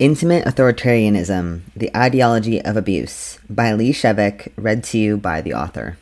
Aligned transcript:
Intimate 0.00 0.44
Authoritarianism 0.44 1.60
The 1.76 1.96
Ideology 1.96 2.60
of 2.60 2.76
Abuse 2.76 3.38
by 3.48 3.72
Lee 3.72 3.92
Shevek, 3.92 4.52
read 4.56 4.82
to 4.84 4.98
you 4.98 5.16
by 5.16 5.40
the 5.40 5.54
author. 5.54 5.96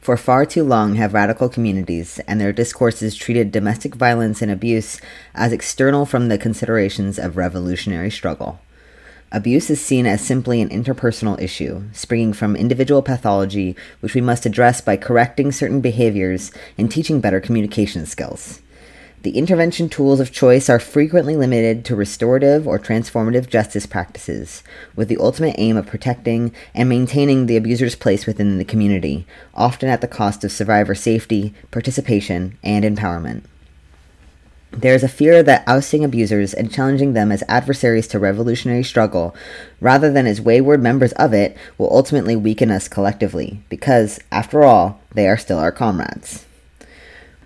For 0.00 0.16
far 0.16 0.46
too 0.46 0.62
long 0.62 0.94
have 0.94 1.14
radical 1.14 1.48
communities 1.48 2.20
and 2.28 2.40
their 2.40 2.52
discourses 2.52 3.16
treated 3.16 3.50
domestic 3.50 3.96
violence 3.96 4.40
and 4.40 4.52
abuse 4.52 5.00
as 5.34 5.52
external 5.52 6.06
from 6.06 6.28
the 6.28 6.38
considerations 6.38 7.18
of 7.18 7.36
revolutionary 7.36 8.12
struggle. 8.12 8.60
Abuse 9.32 9.68
is 9.68 9.84
seen 9.84 10.06
as 10.06 10.20
simply 10.20 10.60
an 10.60 10.68
interpersonal 10.68 11.42
issue, 11.42 11.82
springing 11.92 12.32
from 12.32 12.54
individual 12.54 13.02
pathology, 13.02 13.74
which 13.98 14.14
we 14.14 14.20
must 14.20 14.46
address 14.46 14.80
by 14.80 14.96
correcting 14.96 15.50
certain 15.50 15.80
behaviors 15.80 16.52
and 16.78 16.88
teaching 16.88 17.20
better 17.20 17.40
communication 17.40 18.06
skills. 18.06 18.60
The 19.22 19.36
intervention 19.36 19.90
tools 19.90 20.18
of 20.18 20.32
choice 20.32 20.70
are 20.70 20.78
frequently 20.78 21.36
limited 21.36 21.84
to 21.84 21.94
restorative 21.94 22.66
or 22.66 22.78
transformative 22.78 23.50
justice 23.50 23.84
practices, 23.84 24.62
with 24.96 25.08
the 25.08 25.18
ultimate 25.18 25.56
aim 25.58 25.76
of 25.76 25.86
protecting 25.86 26.54
and 26.74 26.88
maintaining 26.88 27.44
the 27.44 27.58
abuser's 27.58 27.94
place 27.94 28.24
within 28.24 28.56
the 28.56 28.64
community, 28.64 29.26
often 29.54 29.90
at 29.90 30.00
the 30.00 30.08
cost 30.08 30.42
of 30.42 30.50
survivor 30.50 30.94
safety, 30.94 31.52
participation, 31.70 32.56
and 32.62 32.82
empowerment. 32.82 33.42
There 34.70 34.94
is 34.94 35.02
a 35.02 35.08
fear 35.08 35.42
that 35.42 35.64
ousting 35.66 36.02
abusers 36.02 36.54
and 36.54 36.72
challenging 36.72 37.12
them 37.12 37.30
as 37.30 37.44
adversaries 37.46 38.08
to 38.08 38.18
revolutionary 38.18 38.84
struggle, 38.84 39.36
rather 39.82 40.10
than 40.10 40.26
as 40.26 40.40
wayward 40.40 40.82
members 40.82 41.12
of 41.12 41.34
it, 41.34 41.58
will 41.76 41.94
ultimately 41.94 42.36
weaken 42.36 42.70
us 42.70 42.88
collectively, 42.88 43.60
because, 43.68 44.18
after 44.32 44.64
all, 44.64 45.02
they 45.12 45.28
are 45.28 45.36
still 45.36 45.58
our 45.58 45.72
comrades. 45.72 46.46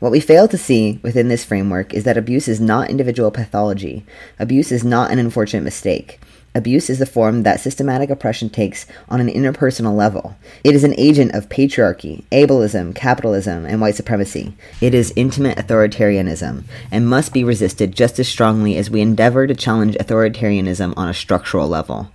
What 0.05 0.13
we 0.13 0.21
fail 0.21 0.47
to 0.49 0.59
see 0.59 1.01
within 1.01 1.29
this 1.29 1.47
framework 1.47 1.95
is 1.95 2.05
that 2.05 2.19
abuse 2.19 2.47
is 2.47 2.61
not 2.61 2.91
individual 2.91 3.31
pathology. 3.31 4.05
Abuse 4.39 4.71
is 4.71 4.85
not 4.85 5.11
an 5.11 5.19
unfortunate 5.19 5.63
mistake. 5.63 6.21
Abuse 6.55 6.91
is 6.91 6.99
the 6.99 7.07
form 7.07 7.43
that 7.43 7.59
systematic 7.59 8.11
oppression 8.11 8.51
takes 8.51 8.85
on 9.09 9.23
an 9.23 9.31
interpersonal 9.31 9.97
level. 9.97 10.37
It 10.63 10.75
is 10.75 10.85
an 10.85 10.95
agent 10.99 11.35
of 11.35 11.49
patriarchy, 11.49 12.25
ableism, 12.31 12.95
capitalism, 12.95 13.65
and 13.65 13.81
white 13.81 13.95
supremacy. 13.95 14.53
It 14.79 14.93
is 14.93 15.15
intimate 15.17 15.57
authoritarianism 15.57 16.65
and 16.93 17.09
must 17.09 17.33
be 17.33 17.43
resisted 17.43 17.95
just 17.95 18.19
as 18.19 18.29
strongly 18.29 18.77
as 18.77 18.91
we 18.91 19.01
endeavor 19.01 19.47
to 19.47 19.55
challenge 19.55 19.97
authoritarianism 19.97 20.93
on 20.99 21.09
a 21.09 21.15
structural 21.15 21.67
level. 21.67 22.11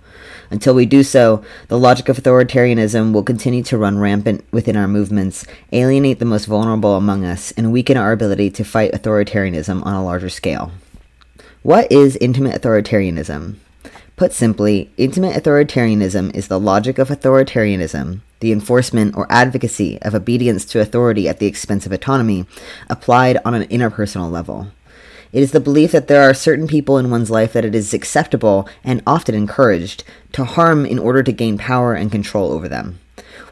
Until 0.50 0.74
we 0.74 0.84
do 0.84 1.02
so, 1.02 1.44
the 1.68 1.78
logic 1.78 2.08
of 2.08 2.16
authoritarianism 2.18 3.12
will 3.12 3.22
continue 3.22 3.62
to 3.62 3.78
run 3.78 3.98
rampant 3.98 4.44
within 4.50 4.76
our 4.76 4.88
movements, 4.88 5.46
alienate 5.72 6.18
the 6.18 6.24
most 6.24 6.46
vulnerable 6.46 6.96
among 6.96 7.24
us, 7.24 7.52
and 7.52 7.72
weaken 7.72 7.96
our 7.96 8.10
ability 8.10 8.50
to 8.50 8.64
fight 8.64 8.92
authoritarianism 8.92 9.84
on 9.86 9.94
a 9.94 10.04
larger 10.04 10.28
scale. 10.28 10.72
What 11.62 11.90
is 11.92 12.16
intimate 12.16 12.60
authoritarianism? 12.60 13.56
Put 14.16 14.32
simply, 14.32 14.90
intimate 14.96 15.40
authoritarianism 15.40 16.34
is 16.34 16.48
the 16.48 16.60
logic 16.60 16.98
of 16.98 17.08
authoritarianism, 17.08 18.20
the 18.40 18.52
enforcement 18.52 19.16
or 19.16 19.30
advocacy 19.30 20.00
of 20.02 20.14
obedience 20.14 20.64
to 20.66 20.80
authority 20.80 21.28
at 21.28 21.38
the 21.38 21.46
expense 21.46 21.86
of 21.86 21.92
autonomy, 21.92 22.44
applied 22.88 23.38
on 23.44 23.54
an 23.54 23.68
interpersonal 23.68 24.30
level. 24.30 24.68
It 25.32 25.42
is 25.42 25.52
the 25.52 25.60
belief 25.60 25.92
that 25.92 26.08
there 26.08 26.22
are 26.22 26.34
certain 26.34 26.66
people 26.66 26.98
in 26.98 27.10
one's 27.10 27.30
life 27.30 27.52
that 27.52 27.64
it 27.64 27.74
is 27.74 27.94
acceptable 27.94 28.68
and 28.82 29.02
often 29.06 29.34
encouraged 29.34 30.02
to 30.32 30.44
harm 30.44 30.84
in 30.84 30.98
order 30.98 31.22
to 31.22 31.32
gain 31.32 31.56
power 31.56 31.94
and 31.94 32.10
control 32.10 32.52
over 32.52 32.68
them. 32.68 32.98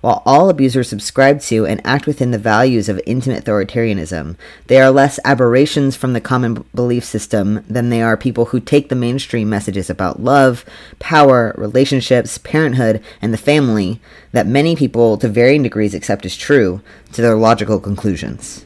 While 0.01 0.23
all 0.25 0.49
abusers 0.49 0.89
subscribe 0.89 1.41
to 1.43 1.67
and 1.67 1.81
act 1.85 2.07
within 2.07 2.31
the 2.31 2.39
values 2.39 2.89
of 2.89 3.01
intimate 3.05 3.45
authoritarianism, 3.45 4.37
they 4.67 4.81
are 4.81 4.91
less 4.91 5.19
aberrations 5.25 5.97
from 5.97 6.13
the 6.13 6.21
common 6.21 6.65
belief 6.75 7.05
system 7.05 7.65
than 7.69 7.91
they 7.91 8.01
are 8.01 8.17
people 8.17 8.47
who 8.47 8.61
take 8.61 8.89
the 8.89 8.95
mainstream 8.95 9.49
messages 9.49 9.91
about 9.91 10.23
love, 10.23 10.65
power, 11.01 11.55
relationships, 11.59 12.39
parenthood, 12.39 13.03
and 13.21 13.33
the 13.33 13.39
family 13.39 14.01
that 14.31 14.47
many 14.47 14.77
people 14.77 15.17
to 15.19 15.29
varying 15.29 15.63
degrees 15.63 15.95
accept 15.95 16.25
as 16.25 16.37
true 16.37 16.81
to 17.13 17.23
their 17.23 17.37
logical 17.37 17.81
conclusions. 17.81 18.65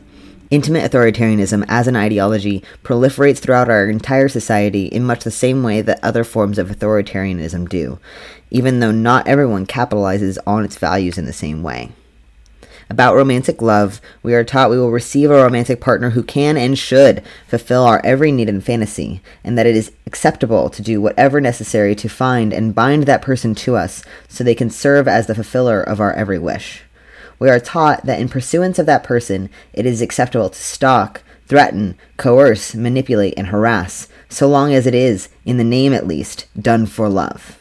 Intimate 0.53 0.85
authoritarianism 0.91 1.65
as 1.67 1.89
an 1.89 1.97
ideology 1.97 2.63
proliferates 2.85 3.39
throughout 3.39 3.71
our 3.71 3.89
entire 3.89 4.29
society 4.29 4.85
in 4.85 5.03
much 5.03 5.25
the 5.25 5.31
same 5.31 5.63
way 5.63 5.81
that 5.81 5.99
other 6.05 6.25
forms 6.25 6.59
of 6.59 6.69
authoritarianism 6.69 7.67
do, 7.71 7.99
even 8.51 8.79
though 8.79 8.91
not 8.91 9.27
everyone 9.27 9.65
capitalizes 9.65 10.37
on 10.47 10.63
its 10.63 10.77
values 10.77 11.17
in 11.17 11.25
the 11.25 11.33
same 11.33 11.63
way. 11.63 11.93
About 12.91 13.15
romantic 13.15 13.63
love, 13.63 14.03
we 14.23 14.35
are 14.35 14.45
taught 14.45 14.69
we 14.69 14.79
will 14.79 14.91
receive 14.91 15.31
a 15.31 15.43
romantic 15.43 15.81
partner 15.81 16.11
who 16.11 16.23
can 16.23 16.59
and 16.59 16.79
should 16.79 17.23
fulfill 17.47 17.85
our 17.85 18.03
every 18.05 18.31
need 18.31 18.51
and 18.51 18.63
fantasy, 18.63 19.23
and 19.43 19.57
that 19.57 19.65
it 19.65 19.75
is 19.75 19.91
acceptable 20.07 20.69
to 20.69 20.83
do 20.83 21.01
whatever 21.01 21.41
necessary 21.41 21.95
to 21.95 22.11
find 22.11 22.53
and 22.53 22.75
bind 22.75 23.05
that 23.05 23.23
person 23.23 23.55
to 23.55 23.75
us 23.75 24.05
so 24.29 24.45
they 24.45 24.55
can 24.55 24.69
serve 24.69 25.09
as 25.09 25.27
the 25.29 25.35
fulfiller 25.35 25.83
of 25.83 25.99
our 25.99 26.13
every 26.13 26.39
wish 26.39 26.83
we 27.43 27.51
are 27.51 27.59
taught 27.59 28.07
that 28.07 28.21
in 28.21 28.29
pursuance 28.29 28.79
of 28.79 28.87
that 28.87 29.03
person, 29.03 29.51
it 29.73 29.85
is 29.85 30.01
acceptable 30.01 30.49
to 30.49 30.63
stalk, 30.63 31.25
threaten, 31.49 31.99
coerce, 32.17 32.73
manipulate, 32.73 33.35
and 33.37 33.49
harass, 33.49 34.07
so 34.29 34.47
long 34.47 34.73
as 34.73 34.87
it 34.87 34.95
is, 34.95 35.29
in 35.45 35.57
the 35.57 35.65
name 35.65 35.93
at 35.93 36.07
least, 36.07 36.47
done 36.57 36.87
for 36.87 37.09
love. 37.09 37.59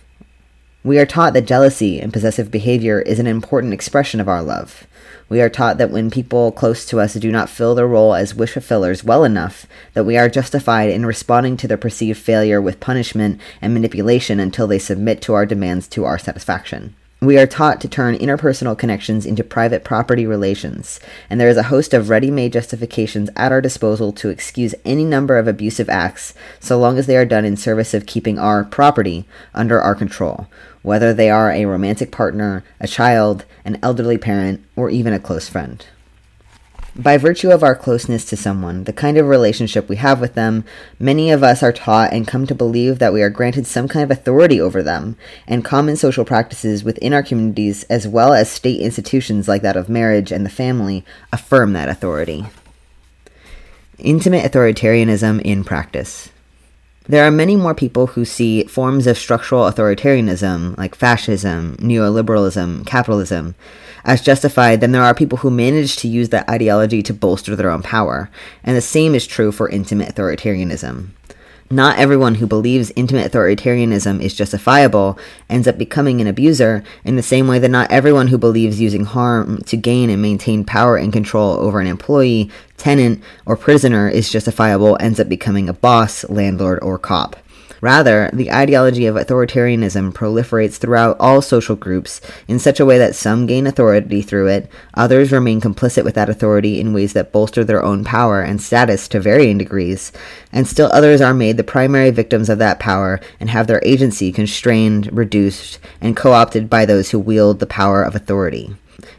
We 0.84 1.00
are 1.00 1.06
taught 1.08 1.34
that 1.34 1.48
jealousy 1.48 2.00
and 2.00 2.14
possessive 2.14 2.52
behavior 2.52 3.02
is 3.02 3.18
an 3.18 3.26
important 3.26 3.74
expression 3.74 4.20
of 4.20 4.30
our 4.30 4.44
love. 4.44 4.86
We 5.30 5.42
are 5.42 5.50
taught 5.50 5.80
that 5.80 5.90
when 5.90 6.12
people 6.12 6.52
close 6.52 6.86
to 6.86 7.00
us 7.00 7.16
do 7.16 7.32
not 7.32 7.50
fill 7.50 7.74
their 7.74 7.88
role 7.88 8.14
as 8.14 8.36
wish 8.36 8.54
fulfillers 8.54 9.04
well 9.04 9.24
enough, 9.24 9.66
that 9.96 10.04
we 10.04 10.16
are 10.16 10.30
justified 10.30 10.92
in 10.92 11.08
responding 11.08 11.58
to 11.58 11.68
their 11.68 11.76
perceived 11.76 12.20
failure 12.20 12.62
with 12.62 12.80
punishment 12.80 13.42
and 13.64 13.74
manipulation 13.74 14.40
until 14.40 14.68
they 14.68 14.78
submit 14.78 15.24
to 15.24 15.34
our 15.34 15.48
demands 15.48 15.88
to 15.88 16.06
our 16.06 16.20
satisfaction. 16.20 16.94
We 17.24 17.38
are 17.38 17.46
taught 17.46 17.80
to 17.82 17.88
turn 17.88 18.18
interpersonal 18.18 18.76
connections 18.76 19.28
into 19.28 19.44
private 19.44 19.84
property 19.84 20.26
relations, 20.26 21.00
and 21.30 21.40
there 21.40 21.50
is 21.50 21.58
a 21.58 21.70
host 21.70 21.94
of 21.94 22.10
ready 22.10 22.32
made 22.32 22.52
justifications 22.52 23.30
at 23.36 23.52
our 23.52 23.62
disposal 23.62 24.12
to 24.14 24.30
excuse 24.30 24.74
any 24.86 25.06
number 25.06 25.38
of 25.38 25.48
abusive 25.48 25.88
acts 25.88 26.34
so 26.60 26.80
long 26.80 26.98
as 26.98 27.06
they 27.06 27.16
are 27.16 27.24
done 27.24 27.46
in 27.46 27.58
service 27.58 27.94
of 27.94 28.08
keeping 28.08 28.40
our 28.40 28.64
property 28.64 29.26
under 29.54 29.80
our 29.80 29.94
control, 29.94 30.48
whether 30.82 31.14
they 31.14 31.30
are 31.30 31.52
a 31.52 31.66
romantic 31.66 32.12
partner, 32.12 32.64
a 32.80 32.88
child, 32.88 33.46
an 33.64 33.78
elderly 33.84 34.18
parent, 34.18 34.66
or 34.76 34.90
even 34.90 35.14
a 35.14 35.20
close 35.20 35.48
friend. 35.48 35.86
By 36.96 37.18
virtue 37.18 37.52
of 37.52 37.64
our 37.64 37.74
closeness 37.74 38.26
to 38.26 38.36
someone, 38.36 38.84
the 38.84 38.92
kind 38.92 39.18
of 39.18 39.28
relationship 39.28 39.88
we 39.88 39.96
have 39.96 40.20
with 40.20 40.34
them, 40.34 40.66
many 41.00 41.32
of 41.32 41.42
us 41.42 41.64
are 41.64 41.72
taught 41.72 42.12
and 42.12 42.28
come 42.28 42.46
to 42.48 42.54
believe 42.54 43.00
that 43.00 43.14
we 43.14 43.22
are 43.22 43.30
granted 43.30 43.66
some 43.66 43.88
kind 43.88 44.04
of 44.04 44.12
authority 44.12 44.60
over 44.60 44.84
them, 44.84 45.16
and 45.48 45.64
common 45.64 45.96
social 45.96 46.26
practices 46.26 46.84
within 46.84 47.14
our 47.14 47.24
communities, 47.24 47.84
as 47.84 48.10
well 48.10 48.34
as 48.34 48.52
state 48.52 48.82
institutions 48.82 49.48
like 49.48 49.62
that 49.62 49.78
of 49.78 49.88
marriage 49.88 50.34
and 50.34 50.46
the 50.46 50.50
family, 50.50 51.06
affirm 51.32 51.72
that 51.72 51.88
authority. 51.88 52.48
Intimate 53.98 54.52
authoritarianism 54.52 55.42
in 55.44 55.64
practice. 55.64 56.30
There 57.08 57.26
are 57.26 57.32
many 57.32 57.56
more 57.56 57.74
people 57.74 58.08
who 58.08 58.26
see 58.26 58.66
forms 58.66 59.08
of 59.08 59.18
structural 59.18 59.64
authoritarianism, 59.64 60.78
like 60.78 60.96
fascism, 60.96 61.78
neoliberalism, 61.78 62.86
capitalism, 62.86 63.56
as 64.04 64.22
justified 64.22 64.82
then 64.82 64.92
there 64.92 65.04
are 65.04 65.14
people 65.14 65.40
who 65.40 65.52
manage 65.52 65.96
to 65.98 66.08
use 66.08 66.30
that 66.30 66.50
ideology 66.50 67.02
to 67.04 67.14
bolster 67.14 67.56
their 67.56 67.70
own 67.70 67.82
power, 67.82 68.30
and 68.64 68.76
the 68.76 68.82
same 68.82 69.16
is 69.16 69.28
true 69.28 69.52
for 69.52 69.70
intimate 69.70 70.14
authoritarianism. 70.14 71.10
Not 71.72 71.98
everyone 71.98 72.36
who 72.36 72.48
believes 72.48 72.92
intimate 72.98 73.32
authoritarianism 73.32 74.22
is 74.22 74.36
justifiable 74.36 75.18
ends 75.50 75.70
up 75.70 75.78
becoming 75.78 76.20
an 76.20 76.28
abuser, 76.28 76.84
in 77.06 77.16
the 77.16 77.24
same 77.24 77.48
way 77.48 77.60
that 77.60 77.72
not 77.72 77.90
everyone 77.90 78.28
who 78.28 78.38
believes 78.38 78.82
using 78.82 79.06
harm 79.06 79.60
to 79.68 79.78
gain 79.78 80.10
and 80.10 80.22
maintain 80.22 80.66
power 80.66 80.98
and 80.98 81.14
control 81.14 81.54
over 81.54 81.80
an 81.80 81.88
employee, 81.88 82.52
tenant, 82.76 83.24
or 83.46 83.56
prisoner 83.56 84.10
is 84.10 84.30
justifiable 84.30 84.98
ends 85.00 85.18
up 85.18 85.30
becoming 85.30 85.70
a 85.70 85.74
boss, 85.74 86.30
landlord, 86.30 86.78
or 86.82 86.98
cop. 86.98 87.38
Rather, 87.82 88.30
the 88.32 88.52
ideology 88.52 89.08
of 89.08 89.16
authoritarianism 89.16 90.14
proliferates 90.14 90.78
throughout 90.78 91.18
all 91.20 91.42
social 91.42 91.76
groups 91.76 92.22
in 92.48 92.60
such 92.60 92.80
a 92.80 92.86
way 92.86 93.00
that 93.00 93.16
some 93.16 93.48
gain 93.48 93.66
authority 93.66 94.22
through 94.22 94.48
it, 94.48 94.70
others 94.94 95.32
remain 95.32 95.60
complicit 95.60 96.04
with 96.04 96.14
that 96.14 96.30
authority 96.30 96.80
in 96.80 96.94
ways 96.94 97.14
that 97.14 97.32
bolster 97.32 97.64
their 97.64 97.84
own 97.84 98.04
power 98.04 98.42
and 98.42 98.62
status 98.62 99.08
to 99.08 99.20
varying 99.20 99.58
degrees, 99.58 100.12
and 100.54 100.68
still 100.68 100.92
others 100.94 101.22
are 101.22 101.34
made 101.34 101.58
the 101.58 101.64
primary 101.64 102.12
victims 102.12 102.50
of 102.50 102.60
that 102.60 102.80
power 102.80 103.20
and 103.40 103.50
have 103.50 103.66
their 103.66 103.82
agency 103.84 104.32
constrained, 104.32 105.12
reduced, 105.12 105.80
and 106.00 106.16
co 106.16 106.34
opted 106.34 106.70
by 106.70 106.86
those 106.86 107.10
who 107.10 107.20
wield 107.20 107.60
the 107.60 107.66
power 107.66 108.04
of 108.04 108.16
authority. 108.16 108.76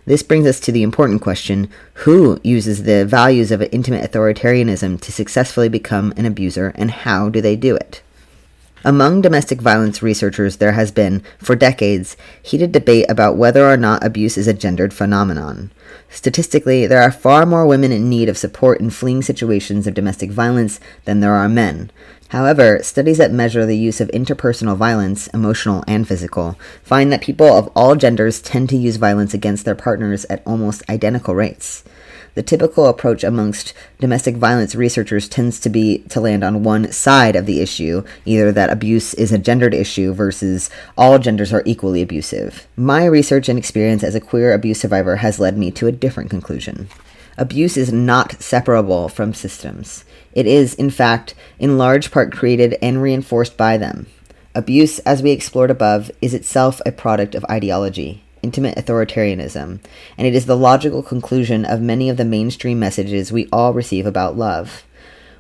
This 0.07 0.23
brings 0.23 0.47
us 0.47 0.61
to 0.61 0.71
the 0.71 0.85
important 0.85 1.21
question 1.21 1.69
who 1.95 2.41
uses 2.45 2.85
the 2.85 3.05
values 3.05 3.51
of 3.51 3.63
intimate 3.73 4.09
authoritarianism 4.09 5.01
to 5.01 5.11
successfully 5.11 5.69
become 5.69 6.15
an 6.17 6.27
abuser, 6.27 6.73
and 6.77 6.93
how 6.93 7.29
do 7.29 7.41
they 7.41 7.57
do 7.57 7.75
it? 7.75 8.03
Among 8.85 9.21
domestic 9.21 9.61
violence 9.61 10.03
researchers, 10.03 10.57
there 10.57 10.73
has 10.73 10.91
been, 10.91 11.23
for 11.39 11.55
decades, 11.55 12.17
heated 12.43 12.73
debate 12.73 13.07
about 13.09 13.37
whether 13.37 13.71
or 13.71 13.77
not 13.77 14.05
abuse 14.05 14.37
is 14.37 14.49
a 14.49 14.53
gendered 14.53 14.93
phenomenon. 14.93 15.71
Statistically, 16.11 16.87
there 16.87 17.01
are 17.01 17.13
far 17.13 17.47
more 17.47 17.65
women 17.65 17.93
in 17.93 18.09
need 18.09 18.29
of 18.29 18.37
support 18.37 18.81
in 18.81 18.91
fleeing 18.91 19.23
situations 19.23 19.87
of 19.87 19.95
domestic 19.95 20.33
violence 20.33 20.81
than 21.05 21.21
there 21.21 21.35
are 21.35 21.49
men. 21.49 21.93
However, 22.31 22.83
studies 22.83 23.19
that 23.19 23.31
measure 23.31 23.67
the 23.67 23.77
use 23.77 24.01
of 24.01 24.09
interpersonal 24.09 24.77
violence, 24.77 25.29
emotional 25.29 25.85
and 25.87 26.09
physical, 26.09 26.59
find 26.83 27.13
that 27.13 27.21
people 27.21 27.47
of 27.47 27.71
all 27.77 27.95
genders 27.95 28.41
tend 28.41 28.69
to 28.71 28.77
use 28.77 28.97
violence 28.97 29.33
against 29.33 29.65
their 29.65 29.75
partners 29.75 30.25
at 30.31 30.43
almost 30.45 30.83
identical 30.89 31.35
rates. 31.35 31.85
The 32.35 32.43
typical 32.43 32.87
approach 32.87 33.23
amongst 33.25 33.75
domestic 34.01 34.37
violence 34.37 34.75
researchers 34.75 35.29
tends 35.29 35.61
to 35.61 35.69
be 35.69 35.99
to 36.09 36.21
land 36.21 36.43
on 36.43 36.63
one 36.63 36.91
side 36.91 37.37
of 37.37 37.45
the 37.45 37.61
issue, 37.61 38.05
either 38.25 38.51
that 38.53 38.71
abuse 38.71 39.13
is 39.15 39.33
a 39.33 39.39
gendered 39.39 39.75
issue 39.75 40.15
versus 40.15 40.71
all 40.97 41.19
genders 41.19 41.53
are 41.53 41.63
equally 41.67 42.01
abusive. 42.01 42.67
My 42.75 43.05
research 43.05 43.51
and 43.51 43.59
experience 43.59 44.03
as 44.03 44.15
a 44.15 44.21
queer 44.21 44.55
abuse 44.55 44.81
survivor 44.81 45.17
has 45.17 45.39
led 45.39 45.59
me 45.59 45.71
to 45.73 45.87
a 45.87 45.93
different 45.93 46.31
conclusion. 46.31 46.89
Abuse 47.37 47.77
is 47.77 47.93
not 47.93 48.41
separable 48.41 49.09
from 49.09 49.35
systems. 49.35 50.05
It 50.33 50.47
is, 50.47 50.75
in 50.75 50.91
fact, 50.91 51.35
in 51.59 51.77
large 51.77 52.11
part 52.11 52.33
created 52.33 52.77
and 52.81 53.03
reinforced 53.03 53.57
by 53.57 53.77
them. 53.77 54.07
Abuse, 54.55 54.99
as 55.01 55.23
we 55.23 55.31
explored 55.31 55.71
above, 55.71 56.11
is 56.21 56.35
itself 56.35 56.81
a 56.85 56.93
product 56.93 57.35
of 57.35 57.45
ideology, 57.51 58.23
intimate 58.43 58.77
authoritarianism, 58.77 59.81
and 60.19 60.27
it 60.27 60.35
is 60.35 60.47
the 60.47 60.57
logical 60.57 61.03
conclusion 61.03 61.65
of 61.65 61.81
many 61.81 62.09
of 62.09 62.17
the 62.17 62.25
mainstream 62.25 62.79
messages 62.79 63.33
we 63.33 63.49
all 63.53 63.73
receive 63.73 64.07
about 64.07 64.37
love. 64.37 64.85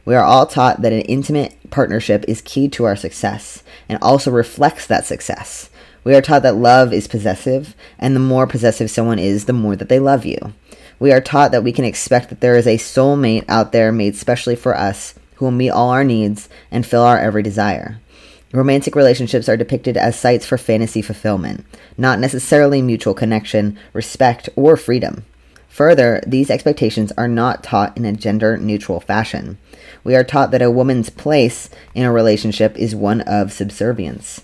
We 0.04 0.14
are 0.14 0.24
all 0.24 0.46
taught 0.46 0.82
that 0.82 0.92
an 0.92 1.02
intimate 1.02 1.70
partnership 1.70 2.24
is 2.26 2.42
key 2.42 2.68
to 2.70 2.84
our 2.84 2.96
success 2.96 3.62
and 3.88 3.98
also 4.02 4.30
reflects 4.30 4.86
that 4.86 5.06
success. 5.06 5.70
We 6.04 6.14
are 6.14 6.22
taught 6.22 6.42
that 6.42 6.56
love 6.56 6.92
is 6.92 7.06
possessive, 7.06 7.76
and 7.98 8.16
the 8.16 8.20
more 8.20 8.46
possessive 8.46 8.90
someone 8.90 9.20
is, 9.20 9.44
the 9.44 9.52
more 9.52 9.76
that 9.76 9.88
they 9.88 10.00
love 10.00 10.24
you. 10.24 10.52
We 10.98 11.12
are 11.12 11.20
taught 11.20 11.52
that 11.52 11.62
we 11.62 11.72
can 11.72 11.84
expect 11.84 12.28
that 12.28 12.40
there 12.40 12.56
is 12.56 12.66
a 12.66 12.78
soulmate 12.78 13.44
out 13.48 13.72
there 13.72 13.92
made 13.92 14.16
specially 14.16 14.56
for 14.56 14.76
us 14.76 15.14
who 15.36 15.46
will 15.46 15.52
meet 15.52 15.70
all 15.70 15.90
our 15.90 16.04
needs 16.04 16.48
and 16.70 16.86
fill 16.86 17.02
our 17.02 17.18
every 17.18 17.42
desire. 17.42 18.00
Romantic 18.52 18.94
relationships 18.94 19.48
are 19.48 19.56
depicted 19.56 19.96
as 19.96 20.18
sites 20.18 20.44
for 20.44 20.58
fantasy 20.58 21.00
fulfillment, 21.00 21.64
not 21.96 22.18
necessarily 22.18 22.82
mutual 22.82 23.14
connection, 23.14 23.78
respect, 23.94 24.50
or 24.56 24.76
freedom. 24.76 25.24
Further, 25.68 26.22
these 26.26 26.50
expectations 26.50 27.12
are 27.16 27.28
not 27.28 27.64
taught 27.64 27.96
in 27.96 28.04
a 28.04 28.12
gender 28.12 28.58
neutral 28.58 29.00
fashion. 29.00 29.56
We 30.04 30.14
are 30.14 30.22
taught 30.22 30.50
that 30.50 30.60
a 30.60 30.70
woman's 30.70 31.08
place 31.08 31.70
in 31.94 32.04
a 32.04 32.12
relationship 32.12 32.76
is 32.76 32.94
one 32.94 33.22
of 33.22 33.54
subservience. 33.54 34.42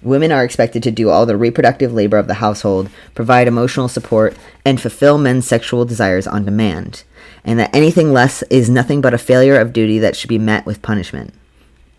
Women 0.00 0.32
are 0.32 0.42
expected 0.42 0.82
to 0.84 0.90
do 0.90 1.10
all 1.10 1.26
the 1.26 1.36
reproductive 1.36 1.92
labor 1.92 2.16
of 2.16 2.28
the 2.28 2.34
household, 2.34 2.88
provide 3.14 3.48
emotional 3.48 3.86
support, 3.86 4.34
and 4.64 4.80
fulfill 4.80 5.18
men's 5.18 5.46
sexual 5.46 5.84
desires 5.84 6.26
on 6.26 6.46
demand, 6.46 7.04
and 7.44 7.58
that 7.58 7.74
anything 7.76 8.14
less 8.14 8.42
is 8.44 8.70
nothing 8.70 9.02
but 9.02 9.12
a 9.12 9.18
failure 9.18 9.60
of 9.60 9.74
duty 9.74 9.98
that 9.98 10.16
should 10.16 10.28
be 10.28 10.38
met 10.38 10.64
with 10.64 10.80
punishment. 10.80 11.34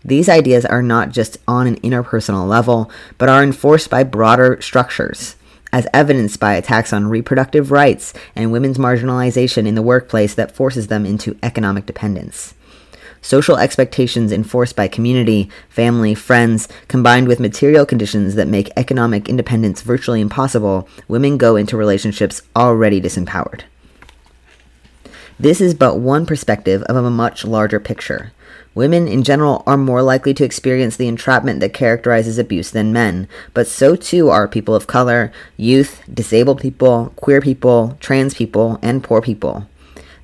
These 0.04 0.28
ideas 0.28 0.66
are 0.66 0.82
not 0.82 1.10
just 1.10 1.38
on 1.48 1.66
an 1.66 1.76
interpersonal 1.76 2.46
level, 2.46 2.90
but 3.16 3.30
are 3.30 3.42
enforced 3.42 3.88
by 3.88 4.04
broader 4.04 4.60
structures, 4.60 5.36
as 5.72 5.86
evidenced 5.94 6.38
by 6.38 6.54
attacks 6.54 6.92
on 6.92 7.06
reproductive 7.06 7.70
rights 7.70 8.12
and 8.36 8.52
women's 8.52 8.76
marginalization 8.76 9.66
in 9.66 9.74
the 9.74 9.82
workplace 9.82 10.34
that 10.34 10.54
forces 10.54 10.88
them 10.88 11.06
into 11.06 11.38
economic 11.42 11.86
dependence. 11.86 12.52
Social 13.22 13.56
expectations 13.56 14.30
enforced 14.30 14.76
by 14.76 14.86
community, 14.86 15.48
family, 15.70 16.14
friends, 16.14 16.68
combined 16.88 17.26
with 17.26 17.40
material 17.40 17.86
conditions 17.86 18.34
that 18.34 18.46
make 18.46 18.70
economic 18.76 19.30
independence 19.30 19.80
virtually 19.80 20.20
impossible, 20.20 20.86
women 21.08 21.38
go 21.38 21.56
into 21.56 21.78
relationships 21.78 22.42
already 22.54 23.00
disempowered. 23.00 23.62
This 25.40 25.62
is 25.62 25.72
but 25.72 25.98
one 25.98 26.26
perspective 26.26 26.82
of 26.82 26.96
a 26.96 27.10
much 27.10 27.46
larger 27.46 27.80
picture. 27.80 28.33
Women 28.74 29.06
in 29.06 29.22
general 29.22 29.62
are 29.66 29.76
more 29.76 30.02
likely 30.02 30.34
to 30.34 30.44
experience 30.44 30.96
the 30.96 31.06
entrapment 31.06 31.60
that 31.60 31.72
characterizes 31.72 32.38
abuse 32.38 32.72
than 32.72 32.92
men, 32.92 33.28
but 33.52 33.68
so 33.68 33.94
too 33.94 34.30
are 34.30 34.48
people 34.48 34.74
of 34.74 34.88
color, 34.88 35.30
youth, 35.56 36.02
disabled 36.12 36.60
people, 36.60 37.12
queer 37.14 37.40
people, 37.40 37.96
trans 38.00 38.34
people, 38.34 38.80
and 38.82 39.04
poor 39.04 39.22
people. 39.22 39.66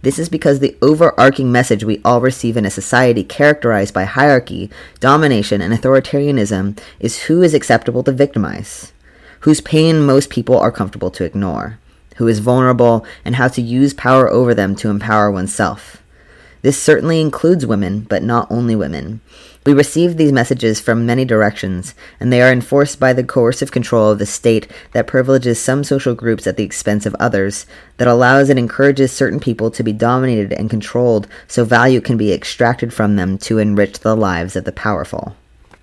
This 0.03 0.19
is 0.19 0.29
because 0.29 0.59
the 0.59 0.77
overarching 0.83 1.53
message 1.53 1.85
we 1.85 2.01
all 2.05 2.21
receive 2.21 2.57
in 2.57 2.65
a 2.65 2.71
society 2.71 3.23
characterized 3.23 3.95
by 3.95 4.05
hierarchy, 4.05 4.71
domination, 4.99 5.61
and 5.61 5.73
authoritarianism 5.73 6.77
is 6.99 7.25
who 7.25 7.43
is 7.43 7.55
acceptable 7.55 8.03
to 8.05 8.13
victimize, 8.13 8.93
whose 9.41 9.61
pain 9.61 10.05
most 10.05 10.29
people 10.29 10.59
are 10.59 10.73
comfortable 10.73 11.11
to 11.13 11.25
ignore, 11.25 11.79
who 12.17 12.27
is 12.27 12.41
vulnerable, 12.41 13.05
and 13.25 13.37
how 13.37 13.47
to 13.47 13.63
use 13.63 13.95
power 13.95 14.29
over 14.29 14.55
them 14.55 14.75
to 14.77 14.89
empower 14.89 15.31
oneself. 15.31 16.03
This 16.63 16.81
certainly 16.81 17.21
includes 17.21 17.65
women, 17.65 18.01
but 18.01 18.23
not 18.23 18.47
only 18.51 18.77
women. 18.77 19.21
We 19.67 19.75
receive 19.75 20.17
these 20.17 20.33
messages 20.33 20.81
from 20.81 21.05
many 21.05 21.25
directions, 21.27 21.95
and 22.19 22.33
they 22.33 22.41
are 22.41 22.51
enforced 22.51 22.99
by 22.99 23.13
the 23.13 23.23
coercive 23.23 23.71
control 23.71 24.11
of 24.11 24.19
the 24.19 24.27
state 24.27 24.71
that 24.93 25.07
privileges 25.07 25.61
some 25.61 25.85
social 25.85 26.15
groups 26.15 26.47
at 26.47 26.57
the 26.57 26.65
expense 26.65 27.05
of 27.05 27.15
others, 27.17 27.67
that 27.99 28.09
allows 28.09 28.49
and 28.49 28.59
encourages 28.59 29.13
certain 29.13 29.39
people 29.39 29.71
to 29.71 29.83
be 29.83 29.93
dominated 29.93 30.53
and 30.55 30.71
controlled 30.71 31.29
so 31.47 31.65
value 31.65 32.01
can 32.01 32.17
be 32.17 32.33
extracted 32.33 32.93
from 32.93 33.17
them 33.17 33.37
to 33.39 33.59
enrich 33.59 33.99
the 33.99 34.17
lives 34.17 34.57
of 34.57 34.65
the 34.65 34.73
powerful. 34.73 35.37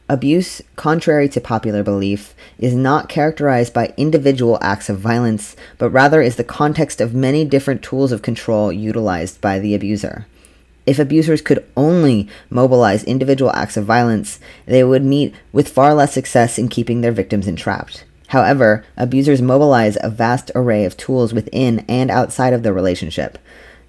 Abuse, 0.10 0.62
contrary 0.76 1.28
to 1.30 1.42
popular 1.42 1.84
belief, 1.84 2.34
is 2.58 2.74
not 2.74 3.10
characterized 3.10 3.74
by 3.74 3.94
individual 3.98 4.58
acts 4.62 4.90
of 4.90 5.00
violence, 5.00 5.56
but 5.78 5.90
rather 5.90 6.22
is 6.22 6.38
the 6.38 6.44
context 6.44 7.02
of 7.02 7.14
many 7.14 7.44
different 7.44 7.84
tools 7.84 8.12
of 8.12 8.22
control 8.22 8.72
utilized 8.72 9.42
by 9.42 9.60
the 9.60 9.76
abuser. 9.76 10.26
If 10.88 11.00
abusers 11.00 11.42
could 11.42 11.66
only 11.76 12.30
mobilize 12.50 13.04
individual 13.04 13.52
acts 13.52 13.76
of 13.76 13.84
violence, 13.84 14.40
they 14.66 14.86
would 14.86 15.04
meet 15.04 15.36
with 15.52 15.68
far 15.68 15.94
less 15.94 16.14
success 16.14 16.58
in 16.58 16.70
keeping 16.70 17.02
their 17.02 17.12
victims 17.12 17.46
entrapped. 17.46 18.06
However, 18.28 18.86
abusers 18.96 19.42
mobilize 19.42 19.98
a 20.02 20.10
vast 20.10 20.50
array 20.56 20.86
of 20.86 20.96
tools 20.96 21.34
within 21.34 21.86
and 21.90 22.10
outside 22.10 22.54
of 22.54 22.64
the 22.64 22.72
relationship. 22.72 23.38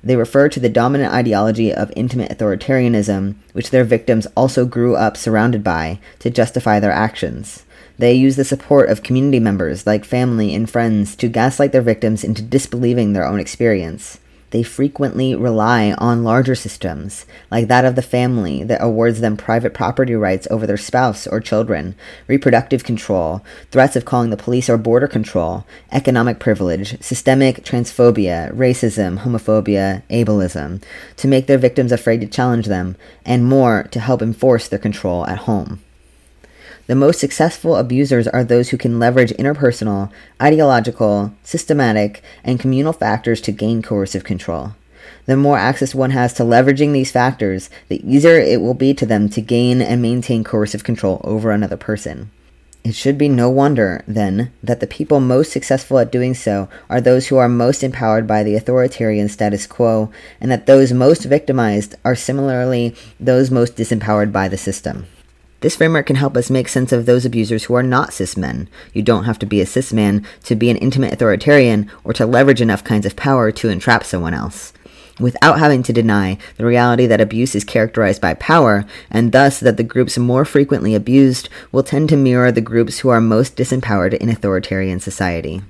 They 0.03 0.17
refer 0.17 0.49
to 0.49 0.61
the 0.61 0.69
dominant 0.69 1.13
ideology 1.13 1.73
of 1.73 1.93
intimate 1.95 2.37
authoritarianism, 2.37 3.37
which 3.53 3.71
their 3.71 3.85
victims 3.85 4.27
also 4.37 4.65
grew 4.65 4.97
up 4.97 5.17
surrounded 5.17 5.63
by, 5.63 6.01
to 6.19 6.31
justify 6.31 6.81
their 6.81 6.93
actions. 6.93 7.65
They 7.99 8.15
use 8.15 8.37
the 8.37 8.45
support 8.45 8.91
of 8.91 9.03
community 9.03 9.41
members, 9.41 9.87
like 9.87 10.05
family 10.05 10.55
and 10.55 10.69
friends, 10.71 11.15
to 11.17 11.29
gaslight 11.29 11.73
their 11.73 11.83
victims 11.83 12.23
into 12.25 12.43
disbelieving 12.43 13.13
their 13.13 13.27
own 13.27 13.41
experience. 13.41 14.19
They 14.51 14.63
frequently 14.63 15.35
rely 15.35 15.93
on 15.99 16.25
larger 16.25 16.55
systems, 16.55 17.27
like 17.51 17.69
that 17.69 17.85
of 17.85 17.97
the 17.97 18.03
family, 18.03 18.65
that 18.65 18.83
awards 18.83 19.21
them 19.21 19.37
private 19.37 19.75
property 19.75 20.15
rights 20.15 20.49
over 20.51 20.67
their 20.67 20.79
spouse 20.79 21.27
or 21.27 21.41
children, 21.41 21.95
reproductive 22.27 22.83
control, 22.83 23.45
threats 23.71 23.95
of 23.95 24.07
calling 24.07 24.31
the 24.31 24.39
police 24.39 24.71
or 24.71 24.79
border 24.79 25.07
control, 25.07 25.67
economic 25.93 26.39
privilege, 26.39 27.01
systemic 27.03 27.63
transphobia, 27.63 28.51
racism, 28.55 29.19
homophobia, 29.19 30.03
ableism, 30.09 30.83
to 31.17 31.29
make 31.29 31.47
their 31.47 31.59
victims 31.59 31.93
afraid 31.93 32.23
to 32.23 32.27
challenge 32.27 32.67
them, 32.67 32.97
and 33.27 33.45
more 33.45 33.83
to 33.91 34.01
help 34.01 34.23
enforce 34.23 34.67
their 34.69 34.79
control 34.79 35.27
at 35.27 35.39
home. 35.39 35.81
The 36.89 36.95
most 36.95 37.21
successful 37.21 37.77
abusers 37.77 38.27
are 38.27 38.43
those 38.43 38.71
who 38.71 38.79
can 38.79 38.99
leverage 38.99 39.31
interpersonal, 39.33 40.11
ideological, 40.41 41.35
systematic, 41.43 42.23
and 42.43 42.59
communal 42.59 42.95
factors 42.95 43.43
to 43.43 43.53
gain 43.53 43.83
coercive 43.83 44.25
control. 44.25 44.73
The 45.27 45.37
more 45.37 45.59
access 45.59 45.95
one 45.95 46.13
has 46.13 46.33
to 46.35 46.45
leveraging 46.45 46.95
these 46.95 47.13
factors, 47.13 47.69
the 47.89 48.01
easier 48.11 48.39
it 48.39 48.63
will 48.63 48.73
be 48.73 48.95
to 48.95 49.05
them 49.05 49.29
to 49.29 49.43
gain 49.43 49.83
and 49.83 50.01
maintain 50.01 50.43
coercive 50.43 50.83
control 50.83 51.21
over 51.25 51.51
another 51.51 51.77
person. 51.77 52.31
It 52.85 52.95
should 52.95 53.19
be 53.19 53.29
no 53.29 53.51
wonder, 53.51 54.03
then, 54.09 54.51
that 54.63 54.81
the 54.81 54.87
people 54.87 55.21
most 55.21 55.53
successful 55.53 55.99
at 55.99 56.11
doing 56.11 56.33
so 56.33 56.71
are 56.89 57.03
those 57.03 57.27
who 57.27 57.37
are 57.37 57.51
most 57.51 57.83
empowered 57.83 58.27
by 58.27 58.43
the 58.43 58.55
authoritarian 58.55 59.29
status 59.29 59.67
quo, 59.67 60.11
and 60.41 60.51
that 60.51 60.65
those 60.65 60.95
most 60.95 61.25
victimized 61.25 61.97
are 62.03 62.17
similarly 62.17 62.95
those 63.21 63.51
most 63.51 63.77
disempowered 63.77 64.33
by 64.33 64.49
the 64.49 64.57
system. 64.57 65.05
This 65.61 65.75
framework 65.75 66.07
can 66.07 66.17
help 66.17 66.37
us 66.37 66.51
make 66.51 66.69
sense 66.69 66.93
of 66.93 67.05
those 67.05 67.25
abusers 67.25 67.65
who 67.65 67.75
are 67.75 67.83
not 67.83 68.13
cis 68.13 68.37
men. 68.37 68.69
You 68.93 69.03
don't 69.03 69.25
have 69.25 69.41
to 69.41 69.47
be 69.47 69.61
a 69.61 69.67
cis 69.67 69.93
man 69.93 70.25
to 70.45 70.55
be 70.55 70.71
an 70.71 70.77
intimate 70.77 71.13
authoritarian 71.13 71.91
or 72.05 72.13
to 72.13 72.27
leverage 72.27 72.61
enough 72.61 72.85
kinds 72.85 73.05
of 73.05 73.17
power 73.17 73.51
to 73.51 73.69
entrap 73.69 74.05
someone 74.05 74.35
else. 74.35 74.73
Without 75.19 75.59
having 75.59 75.83
to 75.83 75.93
deny 75.93 76.39
the 76.59 76.65
reality 76.65 77.07
that 77.07 77.21
abuse 77.21 77.57
is 77.57 77.65
characterized 77.65 78.23
by 78.23 78.35
power, 78.35 78.85
and 79.11 79.33
thus 79.33 79.59
that 79.59 79.77
the 79.77 79.83
groups 79.83 80.17
more 80.17 80.45
frequently 80.45 80.95
abused 80.95 81.49
will 81.73 81.83
tend 81.83 82.09
to 82.11 82.17
mirror 82.17 82.53
the 82.53 82.61
groups 82.61 83.01
who 83.01 83.09
are 83.09 83.21
most 83.21 83.57
disempowered 83.57 84.15
in 84.15 84.29
authoritarian 84.29 85.01
society. 85.01 85.63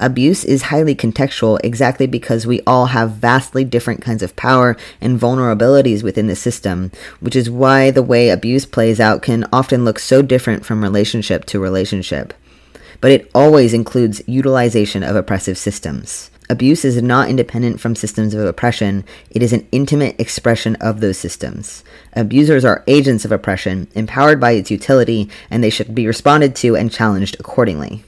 Abuse 0.00 0.44
is 0.44 0.62
highly 0.62 0.94
contextual 0.94 1.58
exactly 1.64 2.06
because 2.06 2.46
we 2.46 2.60
all 2.66 2.86
have 2.86 3.12
vastly 3.12 3.64
different 3.64 4.00
kinds 4.00 4.22
of 4.22 4.36
power 4.36 4.76
and 5.00 5.18
vulnerabilities 5.18 6.04
within 6.04 6.28
the 6.28 6.36
system, 6.36 6.92
which 7.18 7.34
is 7.34 7.50
why 7.50 7.90
the 7.90 8.02
way 8.02 8.28
abuse 8.28 8.64
plays 8.64 9.00
out 9.00 9.22
can 9.22 9.44
often 9.52 9.84
look 9.84 9.98
so 9.98 10.22
different 10.22 10.64
from 10.64 10.82
relationship 10.82 11.44
to 11.46 11.58
relationship. 11.58 12.32
But 13.00 13.10
it 13.10 13.30
always 13.34 13.74
includes 13.74 14.22
utilization 14.26 15.02
of 15.02 15.16
oppressive 15.16 15.58
systems. 15.58 16.30
Abuse 16.50 16.84
is 16.84 17.02
not 17.02 17.28
independent 17.28 17.78
from 17.78 17.94
systems 17.94 18.32
of 18.34 18.46
oppression, 18.46 19.04
it 19.30 19.42
is 19.42 19.52
an 19.52 19.68
intimate 19.70 20.18
expression 20.18 20.76
of 20.76 21.00
those 21.00 21.18
systems. 21.18 21.84
Abusers 22.14 22.64
are 22.64 22.84
agents 22.86 23.24
of 23.24 23.32
oppression, 23.32 23.86
empowered 23.94 24.40
by 24.40 24.52
its 24.52 24.70
utility, 24.70 25.28
and 25.50 25.62
they 25.62 25.70
should 25.70 25.94
be 25.94 26.06
responded 26.06 26.56
to 26.56 26.74
and 26.74 26.90
challenged 26.90 27.36
accordingly. 27.38 28.02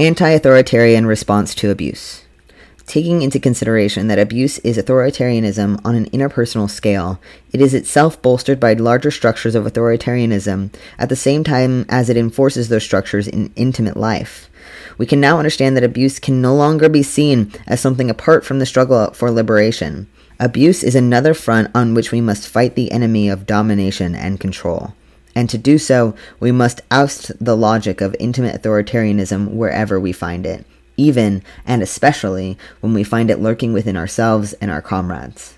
Anti 0.00 0.30
authoritarian 0.30 1.04
response 1.04 1.54
to 1.56 1.70
abuse. 1.70 2.24
Taking 2.86 3.20
into 3.20 3.38
consideration 3.38 4.06
that 4.06 4.18
abuse 4.18 4.58
is 4.60 4.78
authoritarianism 4.78 5.78
on 5.84 5.94
an 5.94 6.08
interpersonal 6.08 6.70
scale, 6.70 7.20
it 7.52 7.60
is 7.60 7.74
itself 7.74 8.22
bolstered 8.22 8.58
by 8.58 8.72
larger 8.72 9.10
structures 9.10 9.54
of 9.54 9.66
authoritarianism 9.66 10.72
at 10.98 11.10
the 11.10 11.16
same 11.16 11.44
time 11.44 11.84
as 11.90 12.08
it 12.08 12.16
enforces 12.16 12.70
those 12.70 12.82
structures 12.82 13.28
in 13.28 13.52
intimate 13.56 13.98
life. 13.98 14.48
We 14.96 15.04
can 15.04 15.20
now 15.20 15.36
understand 15.36 15.76
that 15.76 15.84
abuse 15.84 16.18
can 16.18 16.40
no 16.40 16.54
longer 16.54 16.88
be 16.88 17.02
seen 17.02 17.52
as 17.66 17.82
something 17.82 18.08
apart 18.08 18.42
from 18.42 18.58
the 18.58 18.64
struggle 18.64 19.10
for 19.10 19.30
liberation. 19.30 20.08
Abuse 20.38 20.82
is 20.82 20.94
another 20.94 21.34
front 21.34 21.70
on 21.74 21.92
which 21.92 22.10
we 22.10 22.22
must 22.22 22.48
fight 22.48 22.74
the 22.74 22.90
enemy 22.90 23.28
of 23.28 23.44
domination 23.44 24.14
and 24.14 24.40
control. 24.40 24.94
And 25.34 25.48
to 25.50 25.58
do 25.58 25.78
so, 25.78 26.14
we 26.38 26.52
must 26.52 26.80
oust 26.90 27.32
the 27.42 27.56
logic 27.56 28.00
of 28.00 28.16
intimate 28.18 28.60
authoritarianism 28.60 29.52
wherever 29.52 29.98
we 30.00 30.12
find 30.12 30.44
it, 30.44 30.66
even 30.96 31.42
and 31.64 31.82
especially 31.82 32.58
when 32.80 32.94
we 32.94 33.04
find 33.04 33.30
it 33.30 33.40
lurking 33.40 33.72
within 33.72 33.96
ourselves 33.96 34.52
and 34.54 34.70
our 34.70 34.82
comrades. 34.82 35.56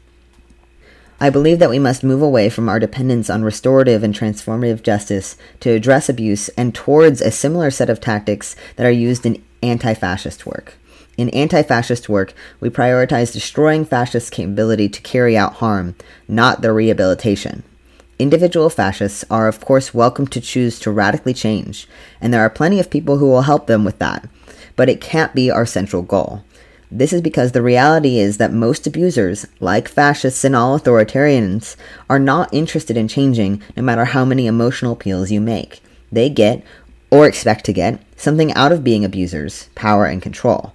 I 1.22 1.30
believe 1.30 1.60
that 1.60 1.70
we 1.70 1.78
must 1.78 2.02
move 2.02 2.20
away 2.20 2.48
from 2.50 2.68
our 2.68 2.80
dependence 2.80 3.30
on 3.30 3.44
restorative 3.44 4.02
and 4.02 4.12
transformative 4.12 4.82
justice 4.82 5.36
to 5.60 5.70
address 5.70 6.08
abuse 6.08 6.48
and 6.50 6.74
towards 6.74 7.20
a 7.20 7.30
similar 7.30 7.70
set 7.70 7.88
of 7.88 8.00
tactics 8.00 8.56
that 8.74 8.86
are 8.86 8.90
used 8.90 9.24
in 9.24 9.40
anti 9.62 9.94
fascist 9.94 10.46
work. 10.46 10.74
In 11.16 11.28
anti 11.28 11.62
fascist 11.62 12.08
work, 12.08 12.34
we 12.58 12.70
prioritize 12.70 13.32
destroying 13.32 13.84
fascists' 13.84 14.30
capability 14.30 14.88
to 14.88 15.00
carry 15.02 15.36
out 15.36 15.54
harm, 15.54 15.94
not 16.26 16.60
their 16.60 16.74
rehabilitation. 16.74 17.62
Individual 18.19 18.71
fascists 18.71 19.25
are, 19.31 19.49
of 19.49 19.61
course, 19.61 19.95
welcome 19.95 20.26
to 20.28 20.40
choose 20.40 20.78
to 20.81 20.90
radically 20.90 21.35
change, 21.35 21.88
and 22.21 22.33
there 22.33 22.42
are 22.42 22.50
plenty 22.50 22.78
of 22.78 22.90
people 22.90 23.19
who 23.19 23.26
will 23.26 23.42
help 23.42 23.66
them 23.66 23.85
with 23.85 23.99
that, 23.99 24.28
but 24.76 24.88
it 24.88 25.00
can't 25.00 25.35
be 25.35 25.50
our 25.50 25.66
central 25.66 26.02
goal. 26.02 26.45
This 26.90 27.14
is 27.14 27.23
because 27.23 27.52
the 27.52 27.62
reality 27.62 28.19
is 28.19 28.37
that 28.37 28.52
most 28.52 28.87
abusers, 28.87 29.47
like 29.61 29.88
fascists 29.88 30.45
and 30.45 30.54
all 30.54 30.78
authoritarians, 30.78 31.75
are 32.11 32.19
not 32.19 32.52
interested 32.52 32.99
in 32.99 33.09
changing 33.09 33.62
no 33.76 33.83
matter 33.83 34.04
how 34.04 34.26
many 34.26 34.47
emotional 34.47 34.92
appeals 34.92 35.31
you 35.31 35.40
make. 35.40 35.83
They 36.12 36.28
get, 36.28 36.62
or 37.11 37.26
expect 37.26 37.64
to 37.64 37.73
get, 37.73 37.99
something 38.14 38.52
out 38.52 38.73
of 38.73 38.85
being 38.85 39.07
abusers 39.07 39.71
power 39.75 40.04
and 40.04 40.21
control. 40.21 40.75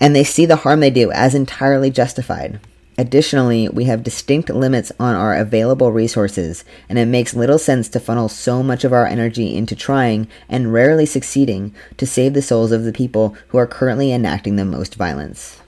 And 0.00 0.16
they 0.16 0.24
see 0.24 0.46
the 0.46 0.56
harm 0.56 0.80
they 0.80 0.90
do 0.90 1.12
as 1.12 1.34
entirely 1.34 1.90
justified. 1.90 2.58
Additionally, 3.02 3.68
we 3.68 3.86
have 3.86 4.04
distinct 4.04 4.48
limits 4.48 4.92
on 5.00 5.16
our 5.16 5.34
available 5.34 5.90
resources, 5.90 6.64
and 6.88 7.00
it 7.00 7.06
makes 7.06 7.34
little 7.34 7.58
sense 7.58 7.88
to 7.88 7.98
funnel 7.98 8.28
so 8.28 8.62
much 8.62 8.84
of 8.84 8.92
our 8.92 9.06
energy 9.06 9.56
into 9.56 9.74
trying, 9.74 10.28
and 10.48 10.72
rarely 10.72 11.04
succeeding, 11.04 11.74
to 11.96 12.06
save 12.06 12.32
the 12.32 12.40
souls 12.40 12.70
of 12.70 12.84
the 12.84 12.92
people 12.92 13.34
who 13.48 13.58
are 13.58 13.66
currently 13.66 14.12
enacting 14.12 14.54
the 14.54 14.64
most 14.64 14.94
violence. 14.94 15.60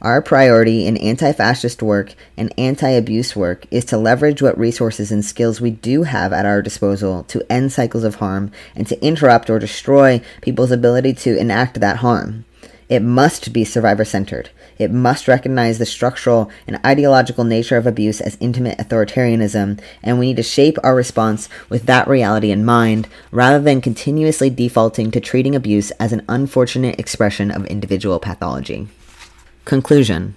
Our 0.00 0.20
priority 0.20 0.86
in 0.86 0.98
anti 0.98 1.32
fascist 1.32 1.82
work 1.82 2.14
and 2.36 2.52
anti 2.58 2.90
abuse 2.90 3.34
work 3.34 3.64
is 3.70 3.86
to 3.86 3.96
leverage 3.96 4.42
what 4.42 4.58
resources 4.58 5.10
and 5.10 5.24
skills 5.24 5.62
we 5.62 5.70
do 5.70 6.02
have 6.02 6.30
at 6.30 6.44
our 6.44 6.60
disposal 6.60 7.24
to 7.24 7.42
end 7.50 7.72
cycles 7.72 8.04
of 8.04 8.16
harm 8.16 8.52
and 8.76 8.86
to 8.88 9.02
interrupt 9.02 9.48
or 9.48 9.58
destroy 9.58 10.20
people's 10.42 10.70
ability 10.70 11.14
to 11.14 11.38
enact 11.38 11.80
that 11.80 11.96
harm. 11.96 12.44
It 12.92 13.00
must 13.00 13.54
be 13.54 13.64
survivor 13.64 14.04
centered. 14.04 14.50
It 14.76 14.92
must 14.92 15.26
recognize 15.26 15.78
the 15.78 15.86
structural 15.86 16.50
and 16.66 16.78
ideological 16.84 17.42
nature 17.42 17.78
of 17.78 17.86
abuse 17.86 18.20
as 18.20 18.36
intimate 18.38 18.76
authoritarianism, 18.76 19.80
and 20.02 20.18
we 20.18 20.26
need 20.26 20.36
to 20.36 20.42
shape 20.42 20.76
our 20.84 20.94
response 20.94 21.48
with 21.70 21.86
that 21.86 22.06
reality 22.06 22.50
in 22.50 22.66
mind, 22.66 23.08
rather 23.30 23.58
than 23.58 23.80
continuously 23.80 24.50
defaulting 24.50 25.10
to 25.10 25.20
treating 25.20 25.56
abuse 25.56 25.90
as 25.92 26.12
an 26.12 26.22
unfortunate 26.28 27.00
expression 27.00 27.50
of 27.50 27.64
individual 27.64 28.18
pathology. 28.20 28.88
Conclusion 29.64 30.36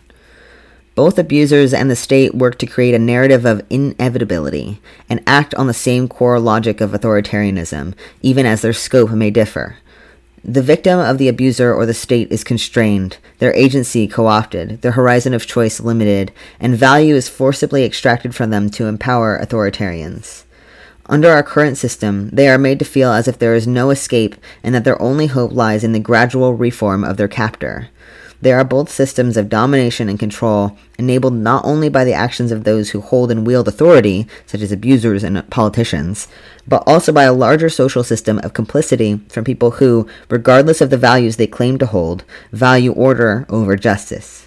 both 0.95 1.19
abusers 1.19 1.73
and 1.73 1.91
the 1.91 1.95
state 1.95 2.33
work 2.33 2.57
to 2.57 2.65
create 2.65 2.95
a 2.95 2.99
narrative 2.99 3.45
of 3.45 3.61
inevitability 3.69 4.79
and 5.09 5.21
act 5.27 5.53
on 5.55 5.67
the 5.67 5.73
same 5.73 6.07
core 6.07 6.39
logic 6.39 6.79
of 6.79 6.91
authoritarianism, 6.91 7.93
even 8.21 8.45
as 8.45 8.61
their 8.61 8.71
scope 8.71 9.11
may 9.11 9.29
differ. 9.29 9.75
The 10.47 10.61
victim 10.61 10.99
of 10.99 11.17
the 11.17 11.27
abuser 11.27 11.73
or 11.73 11.87
the 11.87 11.93
state 11.95 12.31
is 12.31 12.43
constrained, 12.43 13.17
their 13.39 13.51
agency 13.55 14.07
co 14.07 14.27
opted, 14.27 14.83
their 14.83 14.91
horizon 14.91 15.33
of 15.33 15.47
choice 15.47 15.79
limited, 15.79 16.31
and 16.59 16.77
value 16.77 17.15
is 17.15 17.27
forcibly 17.27 17.83
extracted 17.83 18.35
from 18.35 18.51
them 18.51 18.69
to 18.69 18.85
empower 18.85 19.39
authoritarians. 19.39 20.43
Under 21.07 21.31
our 21.31 21.41
current 21.41 21.77
system, 21.77 22.29
they 22.29 22.47
are 22.47 22.59
made 22.59 22.77
to 22.77 22.85
feel 22.85 23.11
as 23.11 23.27
if 23.27 23.39
there 23.39 23.55
is 23.55 23.65
no 23.65 23.89
escape 23.89 24.35
and 24.61 24.75
that 24.75 24.83
their 24.83 25.01
only 25.01 25.25
hope 25.25 25.51
lies 25.51 25.83
in 25.83 25.93
the 25.93 25.99
gradual 25.99 26.53
reform 26.53 27.03
of 27.03 27.17
their 27.17 27.27
captor. 27.27 27.89
They 28.45 28.53
are 28.53 28.63
both 28.63 28.91
systems 28.91 29.37
of 29.37 29.49
domination 29.49 30.07
and 30.07 30.19
control, 30.19 30.77
enabled 30.99 31.33
not 31.33 31.65
only 31.65 31.89
by 31.89 32.03
the 32.03 32.13
actions 32.13 32.51
of 32.51 32.63
those 32.63 32.91
who 32.91 33.01
hold 33.01 33.31
and 33.31 33.43
wield 33.43 33.67
authority, 33.67 34.27
such 34.45 34.61
as 34.61 34.71
abusers 34.71 35.23
and 35.23 35.49
politicians, 35.49 36.27
but 36.67 36.83
also 36.85 37.11
by 37.11 37.23
a 37.23 37.33
larger 37.33 37.71
social 37.71 38.03
system 38.03 38.37
of 38.43 38.53
complicity 38.53 39.19
from 39.29 39.45
people 39.45 39.71
who, 39.71 40.07
regardless 40.29 40.79
of 40.79 40.91
the 40.91 40.95
values 40.95 41.37
they 41.37 41.47
claim 41.47 41.79
to 41.79 41.87
hold, 41.87 42.23
value 42.51 42.91
order 42.91 43.47
over 43.49 43.75
justice. 43.75 44.44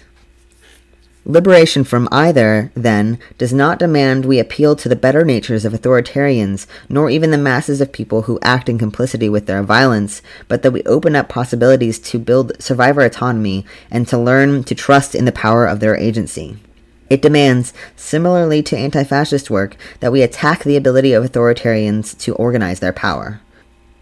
Liberation 1.25 1.83
from 1.83 2.07
either, 2.11 2.71
then, 2.75 3.19
does 3.37 3.53
not 3.53 3.77
demand 3.77 4.25
we 4.25 4.39
appeal 4.39 4.75
to 4.75 4.87
the 4.87 4.95
better 4.95 5.25
natures 5.25 5.65
of 5.65 5.73
authoritarians, 5.73 6.65
nor 6.87 7.09
even 7.09 7.29
the 7.29 7.37
masses 7.37 7.81
of 7.81 7.91
people 7.91 8.23
who 8.23 8.39
act 8.41 8.69
in 8.69 8.79
complicity 8.79 9.27
with 9.27 9.45
their 9.45 9.61
violence, 9.61 10.21
but 10.47 10.63
that 10.63 10.71
we 10.71 10.81
open 10.83 11.15
up 11.15 11.27
possibilities 11.27 11.99
to 11.99 12.19
build 12.19 12.53
survivor 12.61 13.01
autonomy 13.01 13.65
and 13.91 14.07
to 14.07 14.17
learn 14.17 14.63
to 14.63 14.73
trust 14.73 15.13
in 15.13 15.25
the 15.25 15.31
power 15.31 15.67
of 15.67 15.81
their 15.81 15.95
agency. 15.95 16.57
It 17.09 17.21
demands, 17.21 17.73
similarly 17.95 18.63
to 18.63 18.77
anti 18.77 19.03
fascist 19.03 19.49
work, 19.49 19.75
that 19.99 20.11
we 20.11 20.21
attack 20.21 20.63
the 20.63 20.77
ability 20.77 21.11
of 21.13 21.23
authoritarians 21.23 22.17
to 22.19 22.35
organize 22.35 22.79
their 22.79 22.93
power. 22.93 23.41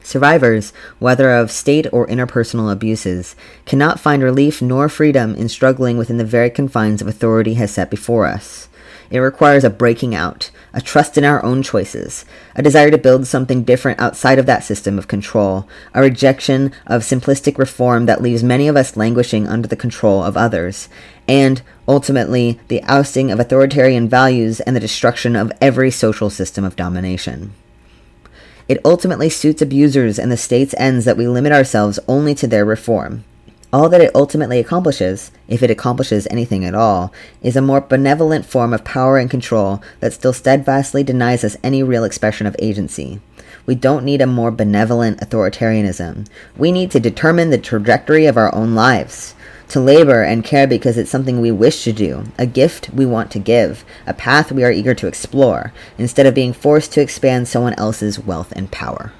Survivors, 0.08 0.72
whether 1.00 1.34
of 1.34 1.52
state 1.52 1.86
or 1.92 2.08
interpersonal 2.08 2.72
abuses, 2.72 3.36
cannot 3.66 4.00
find 4.00 4.24
relief 4.24 4.62
nor 4.62 4.88
freedom 4.88 5.36
in 5.36 5.50
struggling 5.50 5.98
within 5.98 6.16
the 6.16 6.24
very 6.24 6.50
confines 6.50 7.02
of 7.02 7.10
authority 7.10 7.56
has 7.56 7.72
set 7.72 7.92
before 7.92 8.26
us. 8.26 8.70
It 9.12 9.20
requires 9.20 9.66
a 9.66 9.70
breaking 9.70 10.16
out, 10.16 10.50
a 10.74 10.80
trust 10.80 11.18
in 11.18 11.26
our 11.26 11.44
own 11.44 11.62
choices, 11.62 12.24
a 12.56 12.64
desire 12.64 12.90
to 12.90 12.98
build 12.98 13.28
something 13.28 13.66
different 13.66 14.00
outside 14.00 14.40
of 14.40 14.46
that 14.46 14.64
system 14.64 14.98
of 14.98 15.10
control, 15.10 15.68
a 15.94 16.00
rejection 16.00 16.72
of 16.86 17.02
simplistic 17.02 17.58
reform 17.58 18.06
that 18.06 18.22
leaves 18.22 18.44
many 18.44 18.70
of 18.70 18.78
us 18.78 18.96
languishing 18.96 19.46
under 19.46 19.68
the 19.68 19.76
control 19.76 20.24
of 20.24 20.38
others, 20.38 20.88
and, 21.28 21.62
ultimately, 21.86 22.62
the 22.70 22.82
ousting 22.84 23.30
of 23.30 23.42
authoritarian 23.42 24.08
values 24.08 24.62
and 24.62 24.74
the 24.74 24.80
destruction 24.80 25.36
of 25.36 25.52
every 25.60 25.92
social 25.92 26.30
system 26.30 26.64
of 26.64 26.78
domination. 26.78 27.54
It 28.68 28.82
ultimately 28.84 29.30
suits 29.30 29.62
abusers 29.62 30.20
and 30.20 30.32
the 30.32 30.38
state's 30.38 30.76
ends 30.78 31.06
that 31.06 31.18
we 31.18 31.28
limit 31.28 31.54
ourselves 31.54 32.00
only 32.08 32.36
to 32.36 32.48
their 32.48 32.66
reform. 32.66 33.24
All 33.72 33.90
that 33.90 34.02
it 34.02 34.16
ultimately 34.16 34.60
accomplishes, 34.60 35.32
if 35.48 35.62
it 35.62 35.72
accomplishes 35.72 36.28
anything 36.30 36.66
at 36.66 36.76
all, 36.76 37.14
is 37.42 37.56
a 37.56 37.62
more 37.62 37.82
benevolent 37.82 38.46
form 38.46 38.74
of 38.74 38.84
power 38.84 39.18
and 39.18 39.30
control 39.30 39.82
that 40.00 40.14
still 40.14 40.34
steadfastly 40.34 41.04
denies 41.04 41.44
us 41.44 41.58
any 41.64 41.84
real 41.84 42.04
expression 42.04 42.48
of 42.48 42.56
agency. 42.60 43.20
We 43.66 43.76
don't 43.76 44.06
need 44.06 44.22
a 44.22 44.28
more 44.28 44.52
benevolent 44.52 45.20
authoritarianism. 45.20 46.28
We 46.58 46.72
need 46.72 46.92
to 46.92 47.00
determine 47.02 47.50
the 47.50 47.58
trajectory 47.58 48.26
of 48.26 48.38
our 48.38 48.54
own 48.56 48.76
lives 48.76 49.36
to 49.70 49.80
labor 49.80 50.24
and 50.24 50.44
care 50.44 50.68
because 50.68 50.98
it's 50.98 51.10
something 51.10 51.42
we 51.42 51.52
wish 51.52 51.84
to 51.84 51.94
do, 51.94 52.26
a 52.38 52.46
gift 52.46 52.90
we 52.92 53.06
want 53.06 53.32
to 53.32 53.40
give, 53.40 53.84
a 54.06 54.14
path 54.14 54.52
we 54.52 54.64
are 54.64 54.72
eager 54.72 54.96
to 54.96 55.08
explore, 55.08 55.74
instead 55.98 56.26
of 56.26 56.34
being 56.34 56.54
forced 56.54 56.94
to 56.94 57.02
expand 57.02 57.48
someone 57.48 57.74
else's 57.74 58.20
wealth 58.20 58.54
and 58.56 58.72
power. 58.72 59.12